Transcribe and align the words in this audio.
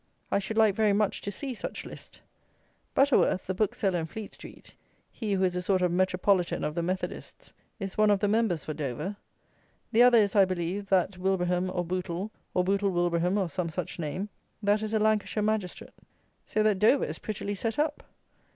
I 0.31 0.39
should 0.39 0.57
like 0.57 0.73
very 0.73 0.93
much 0.93 1.21
to 1.21 1.31
see 1.31 1.53
such 1.53 1.85
list. 1.85 2.21
Butterworth, 2.95 3.45
the 3.45 3.53
bookseller 3.53 3.99
in 3.99 4.07
Fleet 4.07 4.33
street; 4.33 4.73
he 5.11 5.33
who 5.33 5.43
is 5.43 5.55
a 5.55 5.61
sort 5.61 5.83
of 5.83 5.91
metropolitan 5.91 6.63
of 6.63 6.73
the 6.73 6.81
methodists, 6.81 7.53
is 7.79 7.99
one 7.99 8.09
of 8.09 8.19
the 8.19 8.27
Members 8.27 8.63
for 8.63 8.73
Dover. 8.73 9.15
The 9.91 10.01
other 10.01 10.17
is, 10.17 10.35
I 10.35 10.43
believe, 10.45 10.89
that 10.89 11.19
Wilbraham 11.19 11.69
or 11.71 11.85
Bootle 11.85 12.31
or 12.55 12.63
Bootle 12.63 12.89
Wilbraham, 12.89 13.37
or 13.37 13.47
some 13.47 13.69
such 13.69 13.99
name, 13.99 14.27
that 14.63 14.81
is 14.81 14.95
a 14.95 14.97
Lancashire 14.99 15.43
magistrate. 15.43 15.93
So 16.47 16.63
that 16.63 16.79
Dover 16.79 17.05
is 17.05 17.19
prettily 17.19 17.53
set 17.53 17.77
up. 17.77 18.01